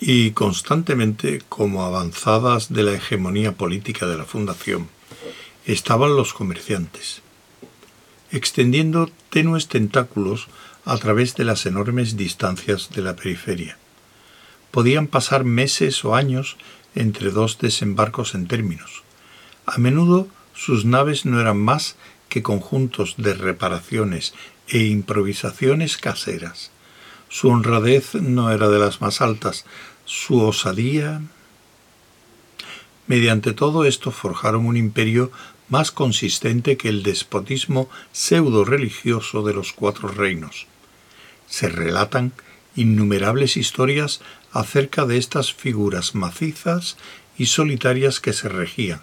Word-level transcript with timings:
Y 0.00 0.30
constantemente, 0.32 1.42
como 1.48 1.84
avanzadas 1.84 2.72
de 2.72 2.82
la 2.82 2.92
hegemonía 2.92 3.52
política 3.52 4.06
de 4.06 4.16
la 4.16 4.24
Fundación, 4.24 4.88
estaban 5.64 6.16
los 6.16 6.32
comerciantes, 6.34 7.22
extendiendo 8.30 9.10
tenues 9.30 9.68
tentáculos 9.68 10.48
a 10.84 10.96
través 10.98 11.34
de 11.34 11.44
las 11.44 11.66
enormes 11.66 12.16
distancias 12.16 12.90
de 12.94 13.02
la 13.02 13.16
periferia. 13.16 13.76
Podían 14.70 15.06
pasar 15.06 15.44
meses 15.44 16.04
o 16.04 16.14
años 16.14 16.56
entre 16.94 17.30
dos 17.30 17.58
desembarcos 17.58 18.34
en 18.34 18.46
términos. 18.46 19.02
A 19.66 19.78
menudo 19.78 20.28
sus 20.54 20.84
naves 20.84 21.24
no 21.24 21.40
eran 21.40 21.58
más 21.58 21.96
que 22.28 22.42
conjuntos 22.42 23.14
de 23.18 23.34
reparaciones 23.34 24.34
e 24.68 24.78
improvisaciones 24.84 25.96
caseras. 25.96 26.70
Su 27.28 27.48
honradez 27.48 28.14
no 28.14 28.50
era 28.50 28.68
de 28.68 28.78
las 28.78 29.00
más 29.00 29.20
altas, 29.20 29.64
su 30.04 30.40
osadía. 30.40 31.20
Mediante 33.06 33.52
todo 33.52 33.84
esto 33.84 34.10
forjaron 34.10 34.66
un 34.66 34.76
imperio 34.76 35.30
más 35.68 35.90
consistente 35.90 36.76
que 36.76 36.88
el 36.88 37.02
despotismo 37.02 37.88
pseudo 38.12 38.64
religioso 38.64 39.42
de 39.42 39.54
los 39.54 39.72
cuatro 39.72 40.08
reinos 40.08 40.66
se 41.48 41.68
relatan 41.68 42.32
innumerables 42.76 43.56
historias 43.56 44.20
acerca 44.52 45.06
de 45.06 45.16
estas 45.16 45.52
figuras 45.52 46.14
macizas 46.14 46.96
y 47.36 47.46
solitarias 47.46 48.20
que 48.20 48.32
se 48.32 48.48
regían, 48.48 49.00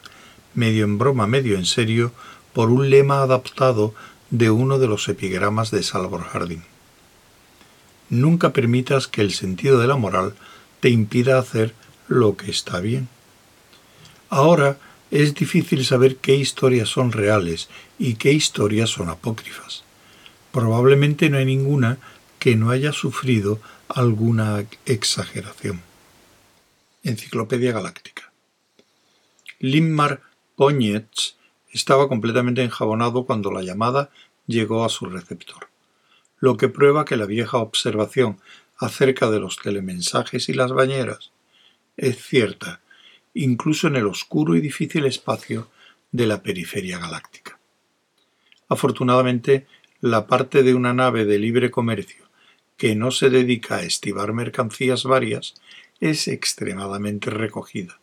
medio 0.54 0.86
en 0.86 0.98
broma, 0.98 1.28
medio 1.28 1.58
en 1.58 1.66
serio, 1.66 2.14
por 2.54 2.70
un 2.70 2.90
lema 2.90 3.22
adaptado 3.22 3.94
de 4.30 4.50
uno 4.50 4.80
de 4.80 4.88
los 4.88 5.08
epigramas 5.10 5.72
de 5.72 5.84
Salvor 5.84 6.24
Harding. 6.24 6.64
Nunca 8.10 8.54
permitas 8.54 9.08
que 9.08 9.22
el 9.22 9.32
sentido 9.34 9.80
de 9.80 9.88
la 9.88 9.96
moral 9.96 10.36
te 10.80 10.90
impida 10.90 11.40
hacer 11.40 11.74
lo 12.08 12.38
que 12.38 12.52
está 12.52 12.80
bien. 12.80 13.08
Ahora 14.30 14.78
es 15.12 15.34
difícil 15.34 15.86
saber 15.86 16.18
qué 16.18 16.36
historias 16.36 16.90
son 16.90 17.12
reales 17.12 17.70
y 17.98 18.16
qué 18.16 18.32
historias 18.32 18.90
son 18.90 19.10
apócrifas. 19.10 19.84
Probablemente 20.52 21.30
no 21.30 21.38
hay 21.38 21.46
ninguna 21.46 21.98
que 22.40 22.56
no 22.56 22.70
haya 22.70 22.92
sufrido 22.92 23.60
alguna 23.88 24.66
exageración. 24.86 25.82
Enciclopedia 27.04 27.72
Galáctica. 27.72 28.32
Limmar 29.60 30.22
Poñetz 30.56 31.36
estaba 31.72 32.08
completamente 32.08 32.64
enjabonado 32.64 33.26
cuando 33.26 33.52
la 33.52 33.62
llamada 33.62 34.10
llegó 34.48 34.86
a 34.86 34.90
su 34.90 35.06
receptor, 35.06 35.68
lo 36.40 36.58
que 36.58 36.70
prueba 36.70 37.06
que 37.06 37.18
la 37.18 37.26
vieja 37.26 37.58
observación 37.58 38.40
acerca 38.78 39.30
de 39.30 39.40
los 39.40 39.58
telemensajes 39.58 40.50
y 40.50 40.54
las 40.54 40.72
bañeras 40.72 41.32
es 41.98 42.22
cierta, 42.24 42.82
incluso 43.34 43.88
en 43.88 43.96
el 43.96 44.08
oscuro 44.08 44.56
y 44.56 44.62
difícil 44.62 45.06
espacio 45.06 45.70
de 46.12 46.28
la 46.28 46.44
periferia 46.44 47.00
galáctica. 47.00 47.60
Afortunadamente, 48.68 49.68
la 50.02 50.28
parte 50.28 50.64
de 50.64 50.74
una 50.74 50.94
nave 50.94 51.26
de 51.26 51.40
libre 51.40 51.72
comercio 51.72 52.26
que 52.78 52.96
no 52.96 53.12
se 53.12 53.30
dedica 53.30 53.78
a 53.78 53.84
estivar 53.84 54.34
mercancías 54.34 55.04
varias, 55.04 55.54
es 56.00 56.28
extremadamente 56.28 57.30
recogida. 57.30 58.00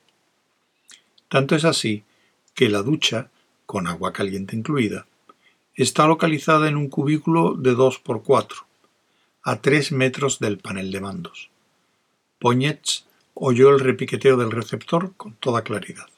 Tanto 1.29 1.55
es 1.57 1.65
así 1.65 2.05
que 2.55 2.69
la 2.69 2.83
ducha, 2.83 3.31
con 3.67 3.87
agua 3.87 4.13
caliente 4.13 4.57
incluida, 4.57 5.07
está 5.75 6.07
localizada 6.07 6.69
en 6.69 6.77
un 6.77 6.89
cubículo 6.89 7.55
de 7.55 7.75
2 7.75 7.99
por 8.01 8.23
4 8.23 8.67
a 9.45 9.61
3 9.61 9.93
metros 9.93 10.39
del 10.39 10.59
panel 10.59 10.93
de 10.93 11.01
mandos. 11.01 11.51
Poñetz 12.39 13.07
oyó 13.35 13.71
el 13.71 13.81
repiqueteo 13.81 14.37
del 14.37 14.51
receptor 14.51 15.15
con 15.17 15.35
toda 15.35 15.63
claridad. 15.63 16.09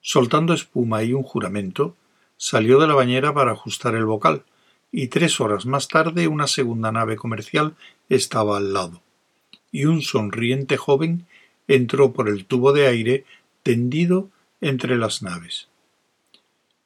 Soltando 0.00 0.52
espuma 0.52 1.02
y 1.04 1.12
un 1.12 1.22
juramento, 1.22 1.96
salió 2.36 2.80
de 2.80 2.88
la 2.88 2.94
bañera 2.94 3.32
para 3.32 3.52
ajustar 3.52 3.94
el 3.94 4.04
bocal, 4.04 4.44
y 4.90 5.08
tres 5.08 5.40
horas 5.40 5.64
más 5.64 5.88
tarde 5.88 6.28
una 6.28 6.46
segunda 6.46 6.92
nave 6.92 7.16
comercial 7.16 7.76
estaba 8.08 8.58
al 8.58 8.74
lado, 8.74 9.00
y 9.70 9.86
un 9.86 10.02
sonriente 10.02 10.76
joven 10.76 11.26
entró 11.68 12.12
por 12.12 12.28
el 12.28 12.44
tubo 12.44 12.72
de 12.72 12.88
aire 12.88 13.24
tendido 13.62 14.28
entre 14.60 14.96
las 14.96 15.22
naves. 15.22 15.68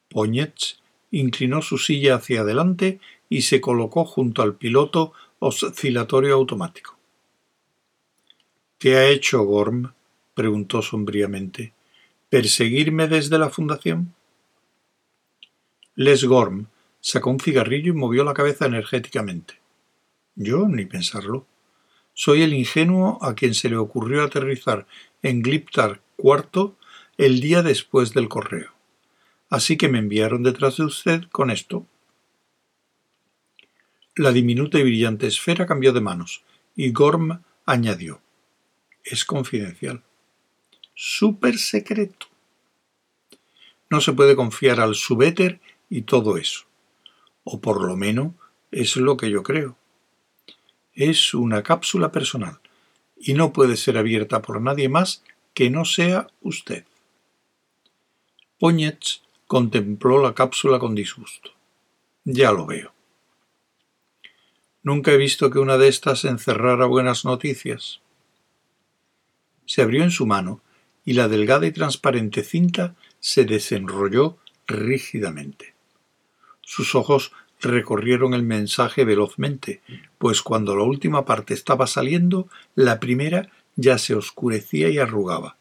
Poñetz 0.09 0.79
inclinó 1.11 1.63
su 1.63 1.79
silla 1.79 2.17
hacia 2.17 2.41
adelante 2.41 3.01
y 3.29 3.43
se 3.43 3.61
colocó 3.61 4.05
junto 4.05 4.43
al 4.43 4.55
piloto 4.55 5.13
oscilatorio 5.39 6.35
automático. 6.35 6.97
¿Qué 8.79 8.97
ha 8.97 9.09
hecho 9.09 9.43
Gorm? 9.43 9.93
preguntó 10.35 10.83
sombríamente. 10.83 11.73
¿Perseguirme 12.29 13.09
desde 13.09 13.39
la 13.39 13.51
fundación? 13.51 14.15
Les 15.95 16.25
Gorm 16.25 16.67
Sacó 17.09 17.31
un 17.31 17.39
cigarrillo 17.39 17.93
y 17.93 17.97
movió 17.97 18.25
la 18.25 18.35
cabeza 18.35 18.67
energéticamente. 18.67 19.61
Yo 20.35 20.67
ni 20.67 20.87
pensarlo. 20.87 21.47
Soy 22.15 22.43
el 22.43 22.53
ingenuo 22.53 23.21
a 23.23 23.37
quien 23.37 23.55
se 23.55 23.69
le 23.69 23.77
ocurrió 23.77 24.25
aterrizar 24.25 24.89
en 25.23 25.41
Gliptar 25.41 26.01
IV 26.19 26.73
el 27.17 27.39
día 27.39 27.63
después 27.63 28.13
del 28.13 28.29
correo. 28.29 28.76
Así 29.49 29.77
que 29.77 29.89
me 29.89 29.99
enviaron 29.99 30.43
detrás 30.43 30.77
de 30.77 30.85
usted 30.85 31.25
con 31.31 31.51
esto. 31.51 31.87
La 34.15 34.33
diminuta 34.33 34.79
y 34.79 34.83
brillante 34.83 35.27
esfera 35.27 35.67
cambió 35.67 35.93
de 35.93 36.01
manos, 36.01 36.43
y 36.75 36.91
Gorm 36.91 37.43
añadió 37.65 38.21
Es 39.05 39.25
confidencial. 39.25 40.03
Súper 40.95 41.59
secreto. 41.59 42.27
No 43.91 44.01
se 44.01 44.13
puede 44.13 44.35
confiar 44.35 44.81
al 44.81 44.95
subéter 44.95 45.61
y 45.89 46.03
todo 46.03 46.37
eso 46.37 46.67
o 47.49 47.61
por 47.61 47.83
lo 47.87 47.97
menos 47.97 48.33
es 48.73 48.97
lo 48.97 49.17
que 49.17 49.31
yo 49.31 49.45
creo. 49.45 49.77
Es 50.95 51.33
una 51.33 51.63
cápsula 51.63 52.11
personal 52.11 52.59
y 53.17 53.35
no 53.35 53.53
puede 53.53 53.77
ser 53.77 53.97
abierta 53.97 54.43
por 54.43 54.61
nadie 54.61 54.89
más 54.89 55.23
que 55.55 55.71
no 55.71 55.85
sea 55.85 56.27
usted. 56.43 56.85
Poñetz 58.59 59.23
contempló 59.47 60.23
la 60.23 60.35
cápsula 60.35 60.79
con 60.79 60.95
disgusto. 60.95 61.51
Ya 62.25 62.53
lo 62.53 62.67
veo. 62.67 62.93
Nunca 64.83 65.13
he 65.13 65.17
visto 65.17 65.51
que 65.51 65.59
una 65.59 65.79
de 65.79 65.89
estas 65.89 66.25
encerrara 66.25 66.87
buenas 66.87 67.25
noticias. 67.25 68.01
Se 69.65 69.83
abrió 69.83 70.03
en 70.03 70.11
su 70.11 70.27
mano 70.27 70.61
y 71.05 71.15
la 71.15 71.29
delgada 71.29 71.67
y 71.67 71.73
transparente 71.73 72.43
cinta 72.43 72.95
se 73.21 73.45
desenrolló 73.45 74.39
rígidamente. 74.67 75.75
Sus 76.63 76.95
ojos 76.95 77.33
recorrieron 77.61 78.35
el 78.35 78.43
mensaje 78.43 79.05
velozmente, 79.05 79.83
pues 80.19 80.43
cuando 80.43 80.77
la 80.77 80.83
última 80.83 81.25
parte 81.25 81.55
estaba 81.55 81.87
saliendo, 81.87 82.49
la 82.75 83.01
primera 83.01 83.51
ya 83.77 83.99
se 83.99 84.15
oscurecía 84.15 84.89
y 84.89 84.99
arrugaba. 84.99 85.57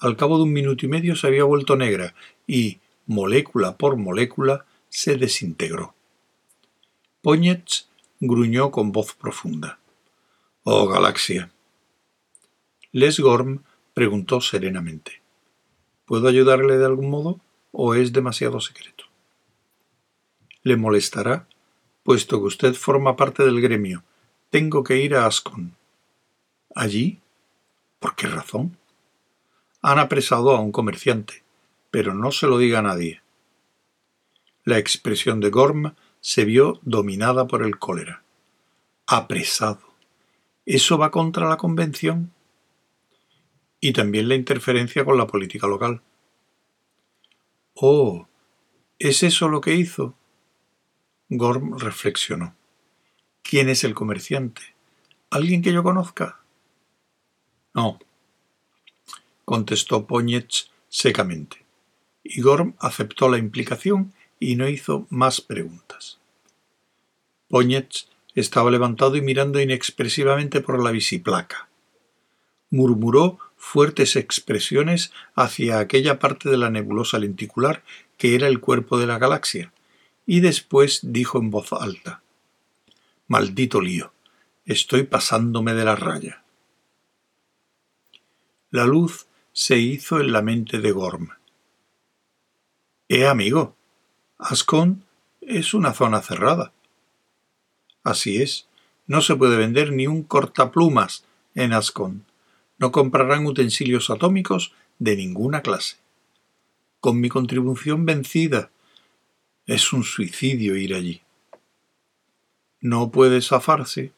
Al 0.00 0.16
cabo 0.16 0.38
de 0.38 0.44
un 0.44 0.52
minuto 0.52 0.86
y 0.86 0.88
medio 0.88 1.14
se 1.14 1.26
había 1.26 1.44
vuelto 1.44 1.76
negra 1.76 2.14
y, 2.46 2.78
molécula 3.06 3.76
por 3.76 3.96
molécula, 3.96 4.64
se 4.88 5.16
desintegró. 5.16 5.94
Poñetz 7.22 7.88
gruñó 8.18 8.70
con 8.70 8.92
voz 8.92 9.14
profunda. 9.14 9.78
Oh, 10.64 10.88
galaxia. 10.88 11.50
Les 12.92 13.20
Gorm 13.20 13.62
preguntó 13.94 14.40
serenamente. 14.40 15.20
¿Puedo 16.06 16.28
ayudarle 16.28 16.78
de 16.78 16.86
algún 16.86 17.10
modo 17.10 17.40
o 17.72 17.94
es 17.94 18.12
demasiado 18.12 18.60
secreto? 18.60 19.00
le 20.62 20.76
molestará, 20.76 21.46
puesto 22.02 22.38
que 22.40 22.46
usted 22.46 22.74
forma 22.74 23.16
parte 23.16 23.44
del 23.44 23.60
gremio. 23.60 24.02
Tengo 24.50 24.82
que 24.84 24.98
ir 24.98 25.14
a 25.14 25.26
Ascon. 25.26 25.76
¿Allí? 26.74 27.18
¿Por 27.98 28.14
qué 28.14 28.26
razón? 28.26 28.76
Han 29.82 29.98
apresado 29.98 30.50
a 30.50 30.60
un 30.60 30.72
comerciante, 30.72 31.42
pero 31.90 32.14
no 32.14 32.32
se 32.32 32.46
lo 32.46 32.58
diga 32.58 32.80
a 32.80 32.82
nadie. 32.82 33.22
La 34.64 34.78
expresión 34.78 35.40
de 35.40 35.50
Gorm 35.50 35.94
se 36.20 36.44
vio 36.44 36.80
dominada 36.82 37.46
por 37.46 37.62
el 37.62 37.78
cólera. 37.78 38.22
Apresado. 39.06 39.80
¿Eso 40.66 40.98
va 40.98 41.10
contra 41.10 41.48
la 41.48 41.56
convención? 41.56 42.32
Y 43.80 43.92
también 43.92 44.28
la 44.28 44.34
interferencia 44.34 45.04
con 45.04 45.16
la 45.16 45.26
política 45.26 45.66
local. 45.66 46.02
Oh, 47.74 48.28
¿es 48.98 49.22
eso 49.22 49.48
lo 49.48 49.62
que 49.62 49.74
hizo? 49.74 50.14
Gorm 51.30 51.78
reflexionó. 51.78 52.54
¿Quién 53.42 53.70
es 53.70 53.84
el 53.84 53.94
comerciante? 53.94 54.62
¿Alguien 55.30 55.62
que 55.62 55.72
yo 55.72 55.82
conozca? 55.82 56.40
No, 57.72 57.98
contestó 59.50 60.06
Poñetz 60.06 60.70
secamente. 60.88 61.64
Y 62.22 62.40
Gorm 62.40 62.76
aceptó 62.78 63.28
la 63.28 63.36
implicación 63.36 64.12
y 64.38 64.54
no 64.54 64.68
hizo 64.68 65.08
más 65.10 65.40
preguntas. 65.40 66.20
Poñetz 67.48 68.06
estaba 68.36 68.70
levantado 68.70 69.16
y 69.16 69.22
mirando 69.22 69.60
inexpresivamente 69.60 70.60
por 70.60 70.80
la 70.80 70.92
biciplaca. 70.92 71.68
Murmuró 72.70 73.40
fuertes 73.56 74.14
expresiones 74.14 75.12
hacia 75.34 75.80
aquella 75.80 76.20
parte 76.20 76.48
de 76.48 76.56
la 76.56 76.70
nebulosa 76.70 77.18
lenticular 77.18 77.82
que 78.18 78.36
era 78.36 78.46
el 78.46 78.60
cuerpo 78.60 79.00
de 79.00 79.08
la 79.08 79.18
galaxia, 79.18 79.72
y 80.26 80.38
después 80.38 81.00
dijo 81.02 81.38
en 81.38 81.50
voz 81.50 81.72
alta 81.72 82.22
Maldito 83.26 83.80
lío. 83.80 84.12
Estoy 84.64 85.02
pasándome 85.02 85.74
de 85.74 85.84
la 85.84 85.96
raya. 85.96 86.44
La 88.70 88.86
luz 88.86 89.26
se 89.52 89.78
hizo 89.78 90.20
en 90.20 90.32
la 90.32 90.42
mente 90.42 90.80
de 90.80 90.92
Gorm. 90.92 91.30
Eh, 93.08 93.26
amigo, 93.26 93.76
Ascon 94.38 95.04
es 95.40 95.74
una 95.74 95.92
zona 95.92 96.22
cerrada. 96.22 96.72
Así 98.02 98.40
es, 98.40 98.68
no 99.06 99.20
se 99.20 99.34
puede 99.34 99.56
vender 99.56 99.92
ni 99.92 100.06
un 100.06 100.22
cortaplumas 100.22 101.24
en 101.54 101.72
Ascon. 101.72 102.24
No 102.78 102.92
comprarán 102.92 103.46
utensilios 103.46 104.10
atómicos 104.10 104.72
de 104.98 105.16
ninguna 105.16 105.62
clase. 105.62 105.96
Con 107.00 107.20
mi 107.20 107.28
contribución 107.28 108.06
vencida, 108.06 108.70
es 109.66 109.92
un 109.92 110.04
suicidio 110.04 110.76
ir 110.76 110.94
allí. 110.94 111.22
No 112.80 113.10
puede 113.10 113.42
zafarse. 113.42 114.12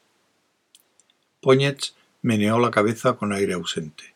Poñetz 1.41 1.95
meneó 2.21 2.59
la 2.59 2.71
cabeza 2.71 3.15
con 3.15 3.33
aire 3.33 3.55
ausente. 3.55 4.12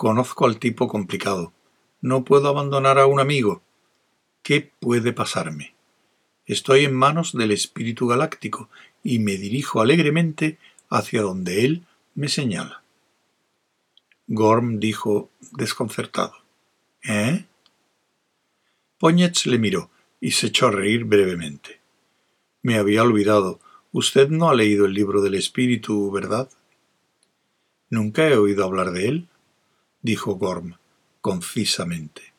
Conozco 0.00 0.46
al 0.46 0.58
tipo 0.58 0.88
complicado. 0.88 1.52
No 2.00 2.24
puedo 2.24 2.48
abandonar 2.48 2.98
a 2.98 3.04
un 3.04 3.20
amigo. 3.20 3.60
¿Qué 4.42 4.72
puede 4.80 5.12
pasarme? 5.12 5.74
Estoy 6.46 6.86
en 6.86 6.94
manos 6.94 7.36
del 7.36 7.50
espíritu 7.50 8.06
galáctico 8.06 8.70
y 9.04 9.18
me 9.18 9.36
dirijo 9.36 9.82
alegremente 9.82 10.56
hacia 10.88 11.20
donde 11.20 11.66
él 11.66 11.84
me 12.14 12.30
señala. 12.30 12.82
Gorm 14.26 14.80
dijo 14.80 15.28
desconcertado. 15.52 16.32
¿Eh? 17.04 17.44
Poñetz 18.96 19.44
le 19.44 19.58
miró 19.58 19.90
y 20.18 20.30
se 20.30 20.46
echó 20.46 20.68
a 20.68 20.70
reír 20.70 21.04
brevemente. 21.04 21.78
Me 22.62 22.78
había 22.78 23.02
olvidado. 23.02 23.60
Usted 23.92 24.30
no 24.30 24.48
ha 24.48 24.54
leído 24.54 24.86
el 24.86 24.94
libro 24.94 25.20
del 25.20 25.34
espíritu, 25.34 26.10
¿verdad? 26.10 26.48
Nunca 27.90 28.26
he 28.26 28.38
oído 28.38 28.64
hablar 28.64 28.92
de 28.92 29.06
él, 29.06 29.29
dijo 30.02 30.34
Gorm, 30.34 30.76
concisamente. 31.20 32.32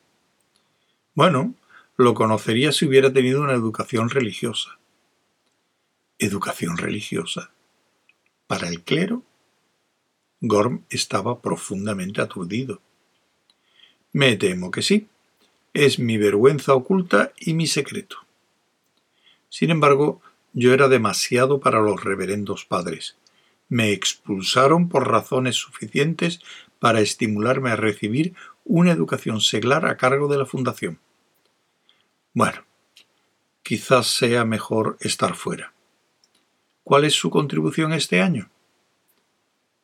Bueno, 1.14 1.54
lo 1.96 2.14
conocería 2.14 2.72
si 2.72 2.86
hubiera 2.86 3.12
tenido 3.12 3.42
una 3.42 3.52
educación 3.52 4.10
religiosa. 4.10 4.78
¿Educación 6.18 6.78
religiosa? 6.78 7.50
¿Para 8.46 8.68
el 8.68 8.82
clero? 8.82 9.22
Gorm 10.40 10.84
estaba 10.90 11.40
profundamente 11.40 12.20
aturdido. 12.20 12.80
Me 14.12 14.36
temo 14.36 14.70
que 14.70 14.82
sí. 14.82 15.08
Es 15.74 15.98
mi 15.98 16.18
vergüenza 16.18 16.74
oculta 16.74 17.32
y 17.38 17.54
mi 17.54 17.66
secreto. 17.66 18.16
Sin 19.48 19.70
embargo, 19.70 20.20
yo 20.52 20.74
era 20.74 20.88
demasiado 20.88 21.60
para 21.60 21.80
los 21.80 22.02
reverendos 22.02 22.64
padres. 22.64 23.16
Me 23.68 23.92
expulsaron 23.92 24.88
por 24.88 25.08
razones 25.08 25.56
suficientes 25.56 26.40
para 26.82 27.00
estimularme 27.00 27.70
a 27.70 27.76
recibir 27.76 28.34
una 28.64 28.90
educación 28.90 29.40
seglar 29.40 29.86
a 29.86 29.96
cargo 29.96 30.26
de 30.26 30.36
la 30.36 30.46
fundación. 30.46 30.98
Bueno, 32.34 32.64
quizás 33.62 34.08
sea 34.08 34.44
mejor 34.44 34.96
estar 34.98 35.36
fuera. 35.36 35.74
¿Cuál 36.82 37.04
es 37.04 37.14
su 37.14 37.30
contribución 37.30 37.92
este 37.92 38.20
año? 38.20 38.50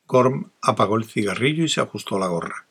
Gorm 0.08 0.50
apagó 0.60 0.96
el 0.96 1.04
cigarrillo 1.04 1.62
y 1.62 1.68
se 1.68 1.80
ajustó 1.80 2.18
la 2.18 2.26
gorra. 2.26 2.66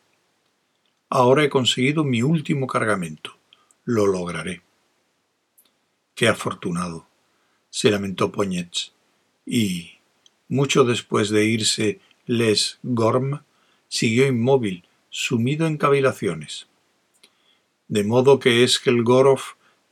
Ahora 1.07 1.45
he 1.45 1.49
conseguido 1.49 2.03
mi 2.03 2.21
último 2.21 2.67
cargamento. 2.67 3.37
Lo 3.85 4.07
lograré. 4.07 4.61
Qué 6.15 6.27
afortunado, 6.27 7.07
se 7.69 7.91
lamentó 7.91 8.29
Poñetz. 8.29 8.91
Y, 9.45 9.99
mucho 10.49 10.83
después 10.83 11.29
de 11.29 11.45
irse 11.45 12.01
Les 12.25 12.79
Gorm, 12.83 13.46
siguió 13.87 14.27
inmóvil, 14.27 14.87
sumido 15.09 15.67
en 15.67 15.77
cavilaciones. 15.77 16.67
De 17.87 18.03
modo 18.03 18.39
que 18.39 18.63
es 18.63 18.79
que 18.79 18.89
el 18.89 19.03
Gorov 19.03 19.41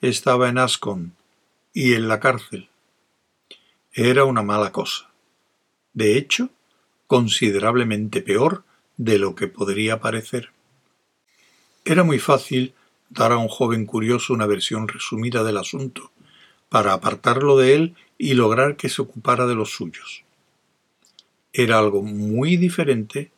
estaba 0.02 0.50
en 0.50 0.58
Ascon 0.58 1.16
y 1.74 1.94
en 1.94 2.08
la 2.08 2.20
cárcel. 2.20 2.70
Era 3.94 4.26
una 4.26 4.44
mala 4.44 4.72
cosa. 4.72 5.10
De 5.94 6.18
hecho, 6.18 6.50
considerablemente 7.08 8.22
peor 8.22 8.64
de 8.98 9.18
lo 9.18 9.36
que 9.36 9.48
podría 9.48 10.00
parecer. 10.00 10.52
Era 11.86 12.04
muy 12.04 12.20
fácil 12.20 12.74
dar 13.10 13.32
a 13.32 13.38
un 13.38 13.48
joven 13.48 13.86
curioso 13.86 14.34
una 14.34 14.48
versión 14.48 14.88
resumida 14.88 15.44
del 15.44 15.58
asunto, 15.58 16.12
para 16.70 16.94
apartarlo 16.94 17.58
de 17.58 17.76
él 17.76 17.96
y 18.18 18.34
lograr 18.34 18.76
que 18.76 18.90
se 18.90 19.02
ocupara 19.02 19.46
de 19.46 19.56
los 19.56 19.72
suyos. 19.72 20.24
Era 21.54 21.80
algo 21.80 22.02
muy 22.02 22.58
diferente 22.58 23.32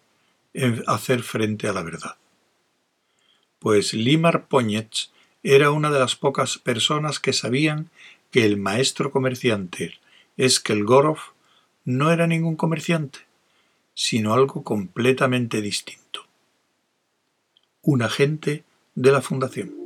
en 0.57 0.83
hacer 0.87 1.21
frente 1.21 1.67
a 1.67 1.73
la 1.73 1.83
verdad. 1.83 2.15
Pues 3.59 3.93
Limar 3.93 4.47
Poñetz 4.47 5.11
era 5.43 5.69
una 5.71 5.91
de 5.91 5.99
las 5.99 6.15
pocas 6.15 6.57
personas 6.57 7.19
que 7.19 7.31
sabían 7.31 7.91
que 8.31 8.43
el 8.43 8.57
maestro 8.57 9.11
comerciante 9.11 9.99
Eskelgorov 10.35 11.19
no 11.85 12.11
era 12.11 12.27
ningún 12.27 12.55
comerciante, 12.55 13.19
sino 13.93 14.33
algo 14.33 14.63
completamente 14.63 15.61
distinto. 15.61 16.25
Un 17.83 18.01
agente 18.01 18.63
de 18.95 19.11
la 19.11 19.21
Fundación. 19.21 19.76